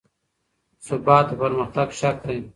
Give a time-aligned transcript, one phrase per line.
[0.87, 2.39] ثبات د پرمختګ شرط دی